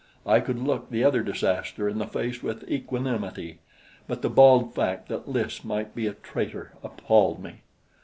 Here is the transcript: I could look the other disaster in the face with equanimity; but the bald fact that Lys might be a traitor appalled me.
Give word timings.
I 0.25 0.39
could 0.39 0.57
look 0.57 0.89
the 0.89 1.03
other 1.03 1.21
disaster 1.21 1.87
in 1.87 1.99
the 1.99 2.07
face 2.07 2.41
with 2.41 2.67
equanimity; 2.67 3.59
but 4.07 4.23
the 4.23 4.31
bald 4.31 4.73
fact 4.73 5.09
that 5.09 5.29
Lys 5.29 5.63
might 5.63 5.93
be 5.93 6.07
a 6.07 6.13
traitor 6.13 6.73
appalled 6.83 7.37
me. 7.43 7.61